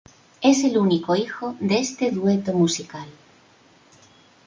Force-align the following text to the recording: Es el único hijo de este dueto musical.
Es 0.41 0.63
el 0.63 0.79
único 0.79 1.15
hijo 1.15 1.55
de 1.59 1.77
este 1.79 2.09
dueto 2.09 2.53
musical. 2.53 3.07